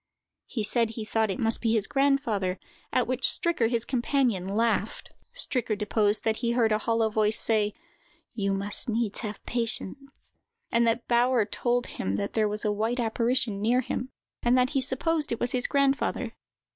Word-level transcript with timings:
He 0.47 0.63
said 0.63 0.89
he 0.89 1.05
thought 1.05 1.29
it 1.29 1.37
must 1.37 1.61
be 1.61 1.73
his 1.73 1.85
grandfather, 1.85 2.59
at 2.91 3.05
which 3.05 3.21
Stricker, 3.27 3.69
his 3.69 3.85
companion, 3.85 4.47
laughed. 4.47 5.11
Stricker 5.31 5.77
deposed 5.77 6.23
that 6.23 6.37
he 6.37 6.53
heard 6.53 6.71
a 6.71 6.79
hollow 6.79 7.07
voice 7.11 7.39
say: 7.39 7.75
"You 8.33 8.51
must 8.53 8.89
needs 8.89 9.19
have 9.19 9.45
patience;" 9.45 10.33
and 10.71 10.87
that 10.87 11.07
Bauer 11.07 11.45
told 11.45 11.85
him 11.85 12.15
that 12.15 12.33
there 12.33 12.49
was 12.49 12.65
a 12.65 12.71
white 12.71 12.99
apparition 12.99 13.61
near 13.61 13.81
him, 13.81 14.09
and 14.41 14.57
that 14.57 14.71
he 14.71 14.81
supposed 14.81 15.31
it 15.31 15.39
was 15.39 15.51
his 15.51 15.67
grandfather. 15.67 16.33